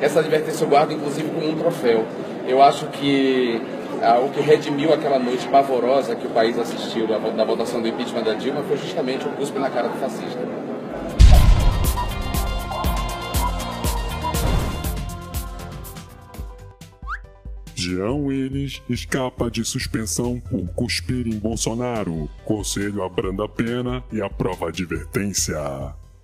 essa 0.00 0.20
advertência 0.20 0.64
eu 0.64 0.68
guardo 0.68 0.92
inclusive 0.92 1.28
como 1.30 1.48
um 1.48 1.56
troféu. 1.56 2.04
Eu 2.46 2.62
acho 2.62 2.86
que 2.86 3.60
ah, 4.02 4.18
o 4.20 4.30
que 4.30 4.40
redimiu 4.40 4.92
aquela 4.92 5.18
noite 5.18 5.46
pavorosa 5.48 6.14
que 6.14 6.26
o 6.26 6.30
país 6.30 6.58
assistiu 6.58 7.06
da, 7.06 7.44
votação 7.44 7.82
do 7.82 7.88
impeachment 7.88 8.22
da 8.22 8.34
Dilma 8.34 8.62
foi 8.62 8.76
justamente 8.76 9.26
o 9.26 9.30
cuspe 9.32 9.58
na 9.58 9.70
cara 9.70 9.88
do 9.88 9.98
fascista. 9.98 10.38
Jean 17.74 18.12
Willis 18.12 18.82
escapa 18.88 19.50
de 19.50 19.64
suspensão 19.64 20.40
por 20.40 20.68
cuspir 20.74 21.26
em 21.26 21.38
Bolsonaro. 21.38 22.28
Conselho 22.44 23.02
abranda 23.02 23.44
a 23.44 23.48
pena 23.48 24.02
e 24.12 24.20
aprova 24.20 24.66
a 24.66 24.68
advertência. 24.68 25.56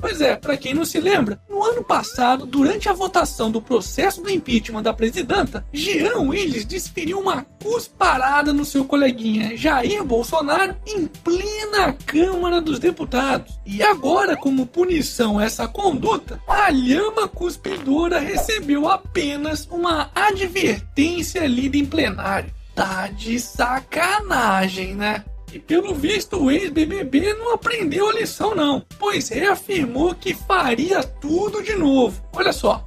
Pois 0.05 0.21
é, 0.21 0.37
para 0.37 0.55
quem 0.59 0.75
não 0.75 0.85
se 0.85 1.01
lembra, 1.01 1.41
no 1.49 1.65
ano 1.65 1.83
passado, 1.83 2.45
durante 2.45 2.91
a 2.91 2.93
votação 2.93 3.51
do 3.51 3.59
processo 3.59 4.21
do 4.21 4.29
impeachment 4.29 4.83
da 4.83 4.93
presidenta, 4.93 5.65
Jean 5.73 6.19
Willis 6.19 6.67
desferiu 6.67 7.19
uma 7.19 7.47
cusparada 7.63 8.53
no 8.53 8.67
seu 8.67 8.85
coleguinha 8.85 9.57
Jair 9.57 10.05
Bolsonaro 10.05 10.77
em 10.87 11.07
plena 11.07 11.97
Câmara 12.05 12.61
dos 12.61 12.79
Deputados. 12.79 13.59
E 13.65 13.83
agora, 13.83 14.37
como 14.37 14.67
punição 14.67 15.39
a 15.39 15.45
essa 15.45 15.67
conduta, 15.67 16.39
a 16.47 16.69
lhama 16.69 17.27
cuspidora 17.27 18.19
recebeu 18.19 18.87
apenas 18.87 19.67
uma 19.71 20.11
advertência 20.15 21.47
lida 21.47 21.79
em 21.79 21.87
plenário. 21.87 22.53
Tá 22.75 23.09
de 23.09 23.41
sacanagem, 23.41 24.95
né? 24.95 25.25
E 25.55 25.59
pelo 25.61 25.95
visto 25.95 26.43
o 26.43 26.51
ex-BBB 26.51 27.35
não 27.35 27.55
aprendeu 27.55 28.09
a 28.09 28.13
lição 28.13 28.57
não, 28.57 28.83
pois 28.99 29.29
reafirmou 29.29 30.13
que 30.13 30.35
faria 30.35 31.01
tudo 31.05 31.63
de 31.63 31.77
novo. 31.77 32.21
Olha 32.33 32.53
só. 32.53 32.85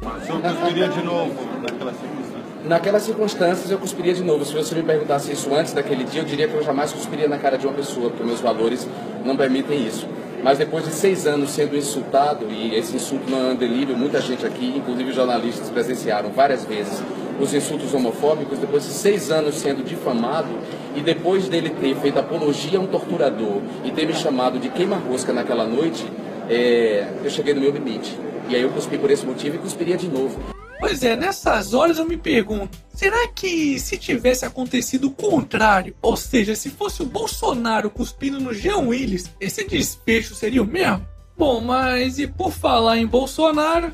Mas 0.00 0.26
eu 0.26 0.40
cuspiria 0.40 0.88
de 0.88 1.02
novo 1.02 1.34
naquela 1.60 1.92
circunstância. 1.92 2.38
Naquelas 2.64 3.02
circunstâncias 3.02 3.70
eu 3.70 3.78
cuspiria 3.78 4.14
de 4.14 4.24
novo. 4.24 4.42
Se 4.46 4.54
você 4.54 4.74
me 4.74 4.82
perguntasse 4.82 5.30
isso 5.30 5.54
antes 5.54 5.74
daquele 5.74 6.04
dia, 6.04 6.22
eu 6.22 6.24
diria 6.24 6.48
que 6.48 6.54
eu 6.54 6.62
jamais 6.62 6.94
cuspiria 6.94 7.28
na 7.28 7.36
cara 7.36 7.58
de 7.58 7.66
uma 7.66 7.74
pessoa, 7.74 8.08
porque 8.08 8.24
meus 8.24 8.40
valores 8.40 8.88
não 9.22 9.36
permitem 9.36 9.86
isso. 9.86 10.08
Mas 10.42 10.56
depois 10.56 10.86
de 10.86 10.92
seis 10.92 11.26
anos 11.26 11.50
sendo 11.50 11.76
insultado, 11.76 12.46
e 12.48 12.74
esse 12.74 12.96
insulto 12.96 13.30
não 13.30 13.50
é 13.50 13.52
um 13.52 13.56
delírio, 13.56 13.94
muita 13.94 14.18
gente 14.22 14.46
aqui, 14.46 14.72
inclusive 14.74 15.12
jornalistas, 15.12 15.68
presenciaram 15.68 16.30
várias 16.30 16.64
vezes 16.64 17.02
os 17.40 17.54
insultos 17.54 17.94
homofóbicos, 17.94 18.58
depois 18.58 18.84
de 18.84 18.90
seis 18.90 19.30
anos 19.30 19.56
sendo 19.56 19.82
difamado, 19.84 20.48
e 20.94 21.00
depois 21.00 21.48
dele 21.48 21.70
ter 21.70 21.94
feito 21.96 22.18
apologia 22.18 22.78
a 22.78 22.82
um 22.82 22.86
torturador 22.86 23.60
e 23.84 23.90
ter 23.90 24.06
me 24.06 24.14
chamado 24.14 24.58
de 24.58 24.68
queima-rosca 24.68 25.32
naquela 25.32 25.66
noite, 25.66 26.04
é, 26.48 27.08
eu 27.22 27.30
cheguei 27.30 27.54
no 27.54 27.60
meu 27.60 27.70
limite. 27.70 28.18
E 28.48 28.56
aí 28.56 28.62
eu 28.62 28.70
cuspi 28.70 28.96
por 28.96 29.10
esse 29.10 29.24
motivo 29.26 29.56
e 29.56 29.58
cuspiria 29.58 29.96
de 29.96 30.08
novo. 30.08 30.38
Pois 30.80 31.02
é, 31.02 31.16
nessas 31.16 31.74
horas 31.74 31.98
eu 31.98 32.06
me 32.06 32.16
pergunto, 32.16 32.78
será 32.94 33.26
que 33.28 33.78
se 33.80 33.98
tivesse 33.98 34.44
acontecido 34.44 35.08
o 35.08 35.10
contrário, 35.10 35.94
ou 36.00 36.16
seja, 36.16 36.54
se 36.54 36.70
fosse 36.70 37.02
o 37.02 37.06
Bolsonaro 37.06 37.90
cuspindo 37.90 38.40
no 38.40 38.54
Jean 38.54 38.78
Willis, 38.78 39.30
esse 39.40 39.64
desfecho 39.64 40.36
seria 40.36 40.62
o 40.62 40.66
mesmo? 40.66 41.04
Bom, 41.36 41.60
mas 41.60 42.18
e 42.18 42.26
por 42.26 42.52
falar 42.52 42.98
em 42.98 43.06
Bolsonaro, 43.06 43.92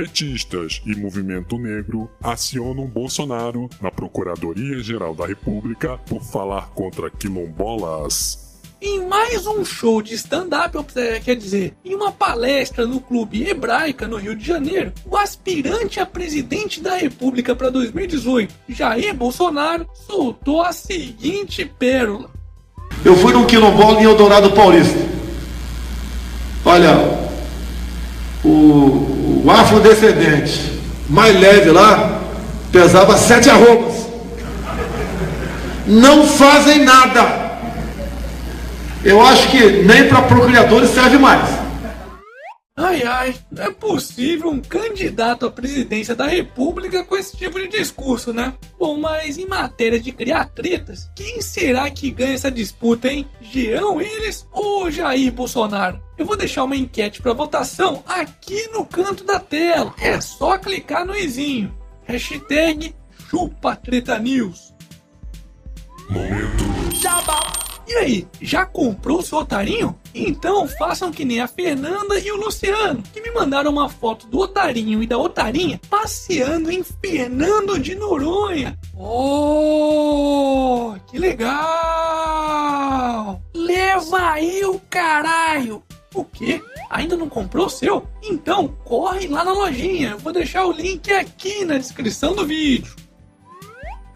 Petistas 0.00 0.80
e 0.86 0.96
movimento 0.96 1.58
negro 1.58 2.08
acionam 2.22 2.86
Bolsonaro 2.86 3.68
na 3.82 3.90
Procuradoria-Geral 3.90 5.14
da 5.14 5.26
República 5.26 5.98
por 6.08 6.22
falar 6.22 6.70
contra 6.70 7.10
quilombolas. 7.10 8.62
em 8.80 9.06
mais 9.06 9.46
um 9.46 9.62
show 9.62 10.00
de 10.00 10.14
stand-up, 10.14 10.74
é, 10.96 11.20
quer 11.20 11.36
dizer, 11.36 11.74
em 11.84 11.94
uma 11.94 12.10
palestra 12.10 12.86
no 12.86 12.98
Clube 12.98 13.46
Hebraica 13.46 14.08
no 14.08 14.16
Rio 14.16 14.34
de 14.34 14.42
Janeiro, 14.42 14.90
o 15.04 15.18
aspirante 15.18 16.00
a 16.00 16.06
presidente 16.06 16.80
da 16.80 16.96
República 16.96 17.54
para 17.54 17.68
2018, 17.68 18.54
Jair 18.70 19.14
Bolsonaro, 19.14 19.86
soltou 19.92 20.62
a 20.62 20.72
seguinte 20.72 21.70
pérola. 21.78 22.30
Eu 23.04 23.14
fui 23.16 23.34
num 23.34 23.44
quilombola 23.44 24.00
em 24.00 24.04
Eldorado 24.04 24.50
Paulista. 24.52 24.98
Olha, 26.64 27.20
o, 28.42 29.09
o 29.44 29.50
afrodescendente 29.50 30.80
mais 31.08 31.38
leve 31.38 31.70
lá 31.70 32.20
pesava 32.70 33.16
sete 33.16 33.50
arrobas. 33.50 34.06
Não 35.86 36.26
fazem 36.26 36.84
nada. 36.84 37.50
Eu 39.04 39.20
acho 39.20 39.48
que 39.48 39.82
nem 39.82 40.08
para 40.08 40.22
procriadores 40.22 40.90
serve 40.90 41.18
mais. 41.18 41.59
Ai 42.90 43.04
ai, 43.04 43.34
não 43.52 43.62
é 43.62 43.70
possível 43.70 44.50
um 44.50 44.60
candidato 44.60 45.46
à 45.46 45.50
presidência 45.50 46.12
da 46.12 46.26
República 46.26 47.04
com 47.04 47.16
esse 47.16 47.36
tipo 47.36 47.56
de 47.60 47.68
discurso, 47.68 48.32
né? 48.32 48.52
Bom, 48.76 48.98
mas 48.98 49.38
em 49.38 49.46
matéria 49.46 50.00
de 50.00 50.10
criar 50.10 50.46
tretas, 50.46 51.08
quem 51.14 51.40
será 51.40 51.88
que 51.88 52.10
ganha 52.10 52.34
essa 52.34 52.50
disputa, 52.50 53.06
hein? 53.06 53.28
Jean 53.40 53.90
Willis 53.90 54.44
ou 54.50 54.90
Jair 54.90 55.30
Bolsonaro? 55.30 56.02
Eu 56.18 56.26
vou 56.26 56.36
deixar 56.36 56.64
uma 56.64 56.74
enquete 56.74 57.22
para 57.22 57.32
votação 57.32 58.02
aqui 58.08 58.66
no 58.72 58.84
canto 58.84 59.22
da 59.22 59.38
tela. 59.38 59.94
É 60.00 60.20
só 60.20 60.58
clicar 60.58 61.06
no 61.06 61.16
izinho. 61.16 61.72
Hashtag 62.06 62.92
Chupa 63.30 63.76
Treta 63.76 64.18
News. 64.18 64.74
Momento 66.10 66.64
E 67.90 67.94
aí, 67.96 68.26
já 68.40 68.64
comprou 68.64 69.20
seu 69.20 69.38
otarinho? 69.38 69.98
Então 70.14 70.68
façam 70.68 71.10
que 71.10 71.24
nem 71.24 71.40
a 71.40 71.48
Fernanda 71.48 72.20
e 72.20 72.30
o 72.30 72.36
Luciano, 72.36 73.02
que 73.12 73.20
me 73.20 73.32
mandaram 73.32 73.72
uma 73.72 73.88
foto 73.88 74.28
do 74.28 74.38
otarinho 74.38 75.02
e 75.02 75.08
da 75.08 75.18
otarinha 75.18 75.80
passeando 75.90 76.70
em 76.70 76.84
Fernando 76.84 77.80
de 77.80 77.96
Noronha. 77.96 78.78
Oh, 78.96 80.94
que 81.10 81.18
legal! 81.18 81.50
Leva 83.52 84.30
aí 84.30 84.64
o 84.64 84.80
caralho! 84.88 85.82
O 86.14 86.24
quê? 86.24 86.62
Ainda 86.90 87.16
não 87.16 87.28
comprou 87.28 87.66
o 87.66 87.70
seu? 87.70 88.06
Então 88.22 88.68
corre 88.84 89.26
lá 89.26 89.42
na 89.42 89.52
lojinha. 89.52 90.10
Eu 90.10 90.18
vou 90.18 90.32
deixar 90.32 90.64
o 90.64 90.70
link 90.70 91.12
aqui 91.12 91.64
na 91.64 91.76
descrição 91.76 92.36
do 92.36 92.46
vídeo. 92.46 92.99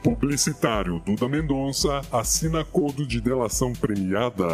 Publicitário 0.04 1.00
Duda 1.00 1.26
Mendonça 1.26 2.02
assina 2.12 2.60
acordo 2.60 3.06
de 3.06 3.22
delação 3.22 3.72
premiada. 3.72 4.44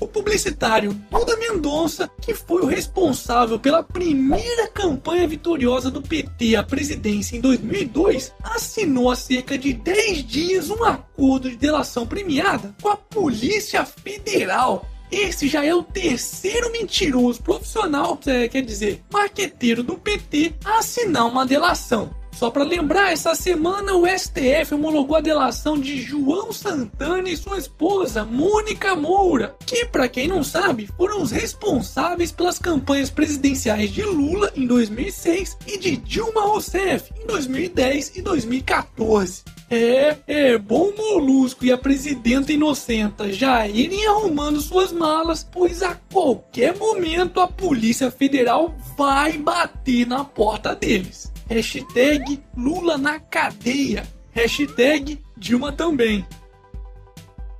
O 0.00 0.08
publicitário 0.08 0.94
Duda 1.10 1.36
Mendonça, 1.36 2.10
que 2.22 2.32
foi 2.32 2.62
o 2.62 2.66
responsável 2.66 3.58
pela 3.58 3.82
primeira 3.82 4.66
campanha 4.68 5.28
vitoriosa 5.28 5.90
do 5.90 6.00
PT 6.00 6.56
à 6.56 6.62
presidência 6.62 7.36
em 7.36 7.42
2002, 7.42 8.32
assinou 8.42 9.10
há 9.10 9.16
cerca 9.16 9.58
de 9.58 9.74
10 9.74 10.24
dias 10.24 10.70
um 10.70 10.82
acordo 10.82 11.50
de 11.50 11.56
delação 11.56 12.06
premiada 12.06 12.74
com 12.80 12.88
a 12.88 12.96
Polícia 12.96 13.84
Federal. 13.84 14.88
Esse 15.12 15.46
já 15.46 15.62
é 15.62 15.74
o 15.74 15.82
terceiro 15.82 16.72
mentiroso 16.72 17.42
profissional, 17.42 18.18
é, 18.24 18.48
quer 18.48 18.62
dizer, 18.62 19.02
marqueteiro 19.12 19.82
do 19.82 19.98
PT, 19.98 20.54
a 20.64 20.78
assinar 20.78 21.26
uma 21.26 21.44
delação. 21.44 22.10
Só 22.36 22.50
para 22.50 22.64
lembrar, 22.64 23.12
essa 23.12 23.34
semana 23.34 23.94
o 23.94 24.06
STF 24.06 24.74
homologou 24.74 25.16
a 25.16 25.22
delação 25.22 25.80
de 25.80 26.02
João 26.02 26.52
Santana 26.52 27.30
e 27.30 27.36
sua 27.36 27.56
esposa, 27.56 28.26
Mônica 28.26 28.94
Moura, 28.94 29.56
que, 29.64 29.86
para 29.86 30.06
quem 30.06 30.28
não 30.28 30.44
sabe, 30.44 30.86
foram 30.98 31.22
os 31.22 31.30
responsáveis 31.30 32.30
pelas 32.30 32.58
campanhas 32.58 33.08
presidenciais 33.08 33.90
de 33.90 34.02
Lula 34.02 34.52
em 34.54 34.66
2006 34.66 35.56
e 35.66 35.78
de 35.78 35.96
Dilma 35.96 36.42
Rousseff 36.42 37.10
em 37.18 37.26
2010 37.26 38.16
e 38.16 38.20
2014. 38.20 39.42
É, 39.70 40.16
é 40.26 40.58
bom 40.58 40.92
Molusco 40.94 41.64
e 41.64 41.72
a 41.72 41.78
presidenta 41.78 42.52
inocenta 42.52 43.32
já 43.32 43.66
irem 43.66 44.06
arrumando 44.06 44.60
suas 44.60 44.92
malas, 44.92 45.42
pois 45.50 45.82
a 45.82 45.94
qualquer 46.12 46.76
momento 46.76 47.40
a 47.40 47.48
Polícia 47.48 48.10
Federal 48.10 48.74
vai 48.94 49.38
bater 49.38 50.06
na 50.06 50.22
porta 50.22 50.74
deles. 50.74 51.34
Hashtag 51.48 52.42
Lula 52.56 52.98
na 52.98 53.18
cadeia. 53.20 54.06
Hashtag 54.32 55.22
Dilma 55.36 55.72
também. 55.72 56.26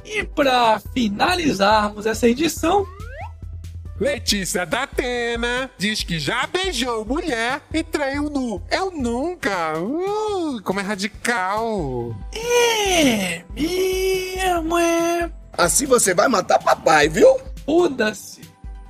E 0.05 0.23
para 0.23 0.79
finalizarmos 0.95 2.07
essa 2.07 2.29
edição, 2.29 2.87
Letícia 3.99 4.67
da 4.67 4.83
Atena 4.83 5.71
diz 5.79 6.03
que 6.03 6.19
já 6.19 6.47
beijou 6.47 7.05
mulher 7.05 7.63
e 7.73 7.83
traiu 7.83 8.29
nu. 8.29 8.63
Eu 8.71 8.91
nunca. 8.91 9.79
Uh, 9.79 10.61
como 10.63 10.81
é 10.81 10.83
radical. 10.83 12.15
é 12.35 13.43
mesmo, 13.55 14.79
é. 14.79 15.31
Assim 15.57 15.87
você 15.87 16.13
vai 16.13 16.29
matar 16.29 16.59
papai, 16.59 17.09
viu? 17.09 17.41
Foda-se. 17.65 18.43